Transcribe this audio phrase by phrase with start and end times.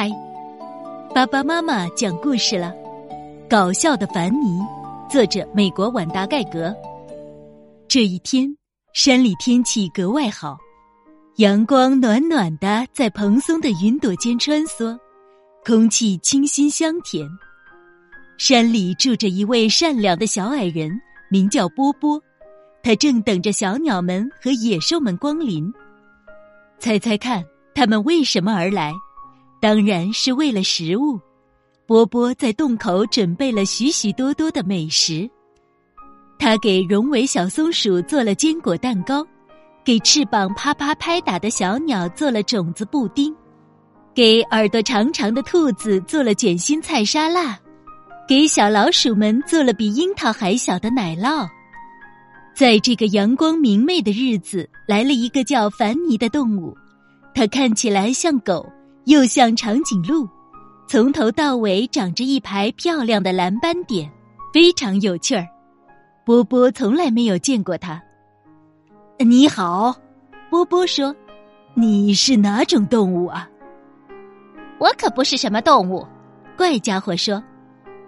[0.00, 0.10] 开。
[1.14, 2.72] 爸爸妈妈讲故事了，
[3.50, 4.58] 搞笑的凡尼，
[5.10, 6.74] 作者美国晚达盖格。
[7.86, 8.48] 这一天，
[8.94, 10.56] 山里天气格外好，
[11.36, 14.98] 阳光暖暖的在蓬松的云朵间穿梭，
[15.66, 17.28] 空气清新香甜。
[18.38, 20.90] 山里住着一位善良的小矮人，
[21.30, 22.18] 名叫波波，
[22.82, 25.70] 他正等着小鸟们和野兽们光临。
[26.78, 27.44] 猜猜看，
[27.74, 28.94] 他们为什么而来？
[29.60, 31.20] 当然是为了食物。
[31.86, 35.28] 波波在洞口准备了许许多多的美食。
[36.38, 39.26] 他给荣尾小松鼠做了坚果蛋糕，
[39.84, 43.34] 给翅膀啪啪拍打的小鸟做了种子布丁，
[44.14, 47.58] 给耳朵长长的兔子做了卷心菜沙拉，
[48.28, 51.46] 给小老鼠们做了比樱桃还小的奶酪。
[52.54, 56.76] 在这个阳光明媚的日子，来了一个叫凡尼的动物。
[57.34, 58.66] 它看起来像狗，
[59.04, 60.28] 又像长颈鹿，
[60.86, 64.10] 从头到尾长着一排漂亮的蓝斑点，
[64.52, 65.46] 非常有趣儿。
[66.24, 68.00] 波波从来没有见过它。
[69.18, 69.94] 你好，
[70.50, 71.14] 波波说
[71.74, 73.48] ：“你是哪种动物啊？”
[74.78, 76.06] 我可不是什么动物，
[76.56, 77.42] 怪家伙说：“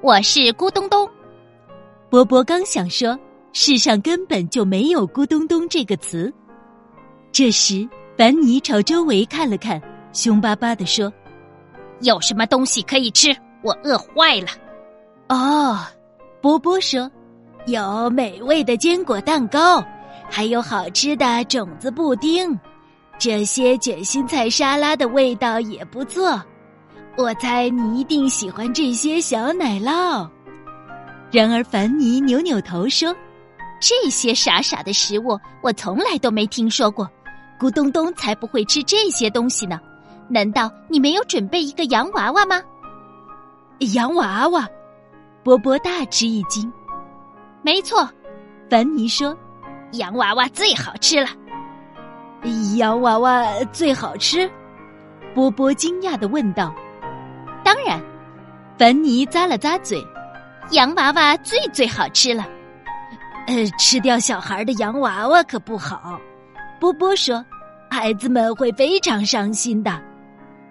[0.03, 1.09] 我是咕咚咚。”
[2.09, 3.19] 波波刚想说。
[3.55, 6.33] 世上根本就没有“咕咚咚”这个词。
[7.33, 7.87] 这时，
[8.17, 9.79] 凡尼朝周围看了看，
[10.13, 11.13] 凶巴巴地说
[12.01, 13.35] ：“有什么东西可以吃？
[13.63, 14.49] 我饿坏了。”
[15.29, 15.79] 哦，
[16.41, 17.11] 波波说
[17.67, 19.83] ：“有美味的坚果蛋糕，
[20.31, 22.59] 还有好吃的种子布丁，
[23.19, 26.43] 这些卷心菜沙拉的味道也不错。
[27.17, 30.29] 我猜你一定喜欢这些小奶酪。”
[31.33, 33.15] 然而，凡尼扭扭头说。
[33.85, 37.11] 这些傻傻的食物，我从来都没听说过。
[37.59, 39.81] 咕咚咚才不会吃这些东西呢！
[40.33, 42.59] 难道你没有准备一个洋娃娃吗？
[43.95, 44.67] 洋娃娃，
[45.45, 46.73] 波波大吃一惊。
[47.61, 48.09] 没错，
[48.71, 49.37] 凡尼说
[49.93, 51.29] ：“洋娃娃最好吃了。”
[52.79, 54.51] 洋娃娃最好吃？
[55.35, 56.75] 波波惊讶的问道。
[57.63, 58.01] “当然。”
[58.79, 60.03] 凡尼咂了咂嘴
[60.73, 62.47] ，“洋娃娃最最好吃了。”
[63.49, 66.19] 呃，吃掉小孩的洋娃娃可不好，
[66.81, 67.45] 波波说，
[67.91, 70.01] 孩子们会非常伤心的。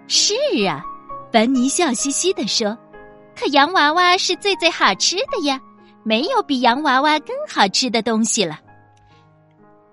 [0.06, 0.34] 是
[0.66, 0.84] 啊，
[1.32, 2.76] 凡尼笑嘻嘻的说，
[3.34, 5.60] 可洋娃娃是最最好吃的呀，
[6.02, 8.58] 没有比洋娃娃更好吃的东西了。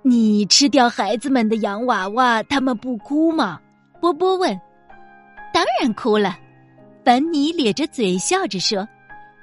[0.02, 3.60] 你吃掉孩子们的洋娃娃，他们不哭吗？
[4.02, 4.60] 波波问。
[5.54, 6.38] 当然哭了，
[7.04, 8.88] 凡尼咧着嘴笑着说，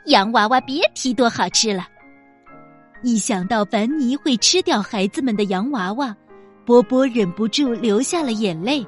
[0.06, 1.87] 洋娃娃别提多好吃了。
[3.03, 6.15] 一想到凡尼会吃掉孩子们的洋娃娃，
[6.65, 8.87] 波波忍不住流下了眼泪。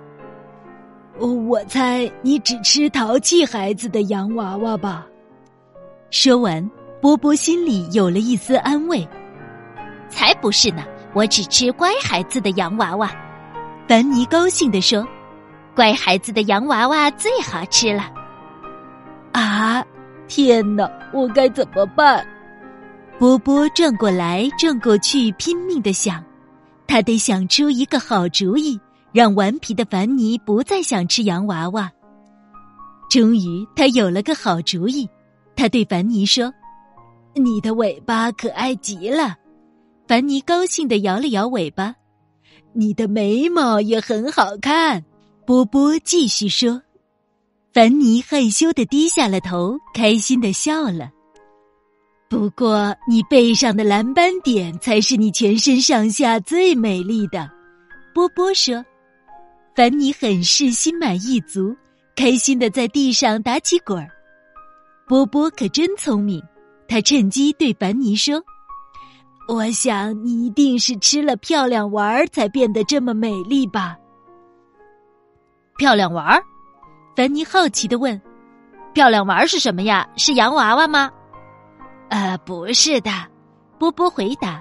[1.27, 5.07] 我猜你只吃淘气孩子的洋娃娃吧。
[6.11, 6.71] 说完，
[7.01, 9.07] 波波心里有了一丝安慰。
[10.09, 13.11] 才不是呢，我只吃乖孩子的洋娃娃。
[13.87, 15.07] 凡尼高兴地说
[15.75, 18.11] ：“乖孩子的洋娃娃最好吃了。”
[19.33, 19.85] 啊！
[20.27, 22.27] 天哪，我该怎么办？
[23.19, 26.23] 波波转过来转过去，拼命的想，
[26.87, 28.79] 他得想出一个好主意，
[29.13, 31.91] 让顽皮的凡尼不再想吃洋娃娃。
[33.11, 35.09] 终于，他有了个好主意。
[35.57, 36.53] 他对凡尼说
[37.35, 39.37] ：“你的尾巴可爱极了。”
[40.07, 41.95] 凡尼高兴的摇了摇尾巴。
[42.73, 45.05] “你的眉毛也很好看。”
[45.47, 46.83] 波波继续说。
[47.73, 51.11] 凡尼害羞的低下了头，开心的笑了。
[52.29, 57.51] 不过，你背上的蓝斑点才是你全身上下最美丽的。
[58.15, 58.85] 波波说
[59.79, 61.73] ：“凡尼很是心满意足，
[62.17, 64.11] 开心的在地上打起滚儿。”
[65.07, 66.43] 波波可真聪明，
[66.89, 68.43] 他趁机对凡尼说
[69.47, 73.97] ：“我想你一定是吃了漂亮丸儿才变得这么美丽吧？”
[75.79, 76.43] 漂亮丸儿，
[77.15, 78.21] 凡尼好奇的问
[78.93, 80.05] ：“漂亮丸儿是什么呀？
[80.17, 81.09] 是洋娃娃吗？”
[82.11, 83.13] 呃，不是的，
[83.79, 84.61] 波波回答，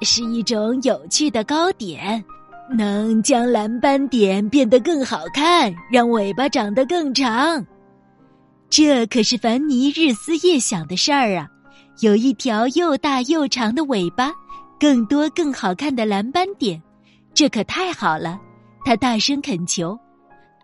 [0.00, 2.24] 是一种有趣的糕点，
[2.76, 7.64] 能将蓝斑点变得更好看，让尾巴长得更长。
[8.68, 11.46] 这可是凡尼日思夜想的事儿啊！
[12.00, 14.32] 有一条又大又长的尾巴，
[14.80, 16.82] 更多更好看的蓝斑点，
[17.34, 18.40] 这可太好了！
[18.84, 19.98] 他大声恳求：“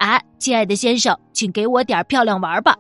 [0.01, 2.75] 啊，亲爱的先生，请给我点漂亮玩吧！”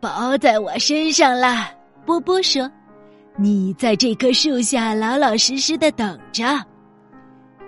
[0.00, 1.70] 包在我身上啦！
[2.04, 2.70] 波波说
[3.38, 6.44] ：“你在这棵树下老老实实的等着。”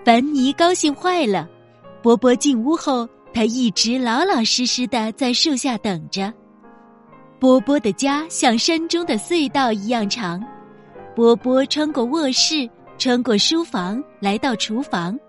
[0.07, 1.49] 凡尼高兴坏了。
[2.01, 6.33] 波波进屋后，他一直老老实实的在树下等着。
[7.41, 10.41] 波波的家像山中的隧道一样长，
[11.13, 15.19] 波波穿过卧室，穿过书房，来到厨房，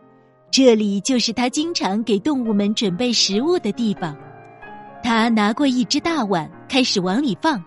[0.48, 4.16] 这里就是他经常给动物们准备食物的地方。
[5.02, 7.60] 他拿过一只大碗，开始往里放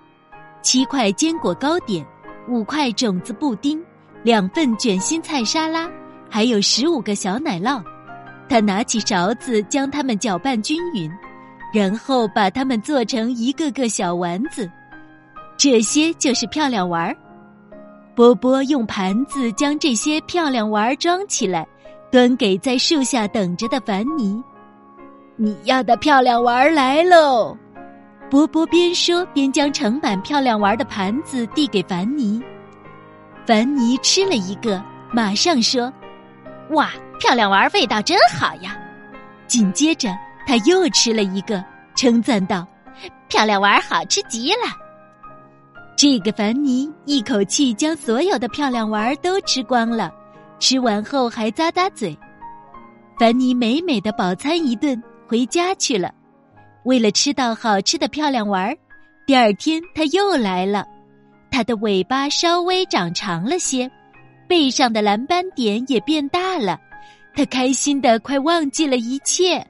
[0.62, 2.08] 七块坚果糕点，
[2.48, 3.84] 五块种子布丁，
[4.24, 5.92] 两份卷心菜沙拉，
[6.32, 7.84] 还有十五个小奶酪。
[8.48, 11.12] 他拿起勺子，将它们搅拌均匀，
[11.74, 14.70] 然后把它们做成一个个小丸子。
[15.58, 17.16] 这些就是漂亮丸儿。
[18.16, 21.68] 波波用盘子将这些漂亮丸儿装起来，
[22.12, 24.42] 端给在树下等着的凡尼。
[25.38, 27.58] 你要的漂亮丸儿来喽！
[28.30, 32.42] 波波边说边将盛满漂亮丸儿的盘子递给凡尼。
[33.46, 34.82] 凡尼吃了一个，
[35.14, 35.92] 马上说
[36.72, 36.90] ：“哇！”
[37.20, 38.78] 漂亮丸味道真好呀！
[39.48, 40.10] 紧接着
[40.48, 41.64] 他又吃了一个，
[41.96, 42.66] 称赞道
[43.30, 44.62] ：“漂亮丸好吃极了。”
[45.96, 50.12] 这个凡尼一口气将所有的漂亮丸都吃光了，
[50.58, 52.18] 吃完后还咂咂嘴。
[53.20, 56.12] 凡尼美美的饱餐一顿，回家去了。
[56.86, 58.76] 为了吃到好吃的漂亮丸，
[59.28, 60.84] 第二天他又来了。
[61.52, 63.88] 他的尾巴稍微长长了些，
[64.52, 66.78] 背上的蓝斑点也变大了。
[67.34, 69.66] 他开心的快忘记了一切。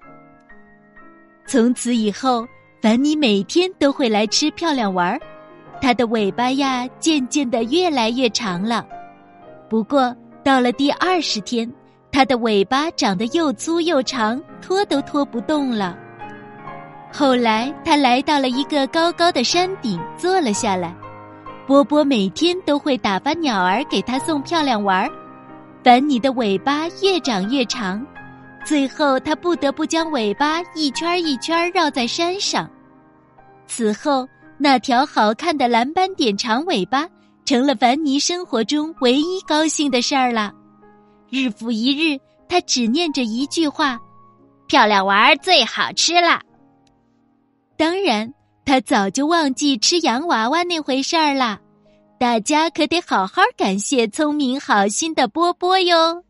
[1.45, 2.47] 从此以后，
[2.81, 5.19] 凡尼每天都会来吃漂亮丸儿。
[5.79, 8.83] 它的尾巴呀，渐渐的越来越长了。
[9.69, 11.71] 不过到了第二十天，
[12.11, 15.95] 它的尾巴长得又粗又长，拖都拖不动了。
[17.13, 20.91] 后来，他来到了一个高高的山顶，坐了下来。
[21.71, 25.09] 波波每天都会打发鸟儿给他送漂亮丸儿。
[25.81, 28.05] 凡尼的尾巴越长越长，
[28.65, 32.69] 最后他不得不将尾巴一圈一圈绕在山上。
[33.67, 34.27] 此后，
[34.57, 37.07] 那条好看的蓝斑点长尾巴
[37.45, 40.51] 成了凡尼生活中唯一高兴的事儿了。
[41.29, 42.19] 日复一日，
[42.49, 43.97] 他只念着一句话
[44.67, 46.41] ：“漂亮丸最好吃了。”
[47.79, 48.29] 当然，
[48.65, 51.59] 他早就忘记吃洋娃娃那回事儿了。
[52.19, 56.23] 大家可得好好感谢聪明好心的波波哟。